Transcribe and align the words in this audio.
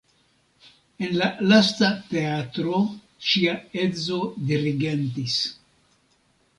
En 1.07 1.11
la 1.17 1.27
lasta 1.51 1.91
teatro 2.15 2.81
ŝia 3.29 3.55
edzo 3.85 4.19
dirigentis. 4.53 5.41